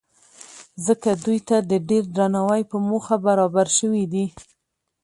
ځکه 0.85 1.09
دوی 1.23 1.39
ته 1.47 1.57
د 1.71 1.71
ډېر 1.89 2.03
درناوۍ 2.15 2.61
په 2.71 2.77
موخه 2.89 3.15
برابر 3.27 3.67
شوي 3.77 4.03
دي. 4.13 4.25